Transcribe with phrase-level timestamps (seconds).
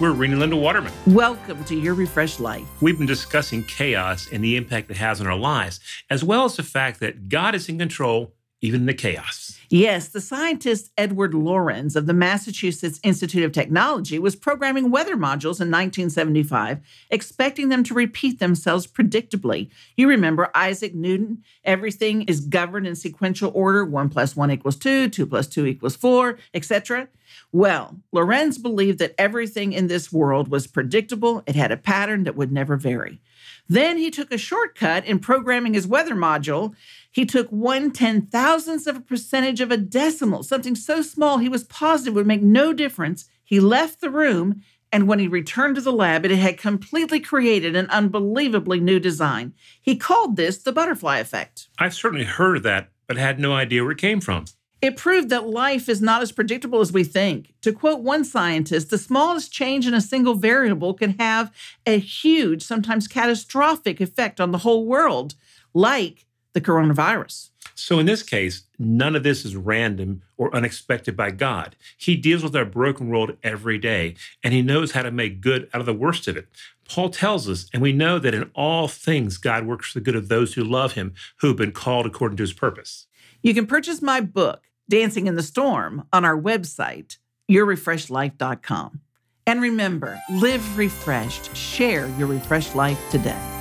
[0.00, 0.94] we're Rena Linda Waterman.
[1.08, 2.66] Welcome to Your Refreshed Life.
[2.80, 5.78] We've been discussing chaos and the impact it has on our lives,
[6.08, 8.32] as well as the fact that God is in control
[8.62, 9.60] even in the chaos.
[9.72, 15.62] Yes, the scientist Edward Lorenz of the Massachusetts Institute of Technology was programming weather modules
[15.62, 19.70] in 1975, expecting them to repeat themselves predictably.
[19.96, 25.08] You remember Isaac Newton, everything is governed in sequential order 1 plus 1 equals 2,
[25.08, 27.08] 2 plus 2 equals 4, etc.
[27.50, 32.36] Well, Lorenz believed that everything in this world was predictable, it had a pattern that
[32.36, 33.20] would never vary.
[33.68, 36.74] Then he took a shortcut in programming his weather module.
[37.10, 41.48] He took one ten thousandths of a percentage of a decimal, something so small he
[41.48, 43.28] was positive would make no difference.
[43.44, 44.62] He left the room,
[44.92, 49.54] and when he returned to the lab, it had completely created an unbelievably new design.
[49.80, 51.68] He called this the butterfly effect.
[51.78, 54.44] I've certainly heard of that, but had no idea where it came from.
[54.82, 57.54] It proved that life is not as predictable as we think.
[57.62, 61.52] To quote one scientist, the smallest change in a single variable can have
[61.86, 65.36] a huge, sometimes catastrophic effect on the whole world,
[65.72, 67.50] like the coronavirus.
[67.84, 71.74] So, in this case, none of this is random or unexpected by God.
[71.96, 75.68] He deals with our broken world every day, and He knows how to make good
[75.74, 76.46] out of the worst of it.
[76.88, 80.14] Paul tells us, and we know that in all things, God works for the good
[80.14, 83.08] of those who love Him, who have been called according to His purpose.
[83.42, 87.18] You can purchase my book, Dancing in the Storm on our website,
[87.50, 89.00] yourrefreshedlife.com.
[89.44, 91.56] And remember, live refreshed.
[91.56, 93.51] Share your refreshed life today.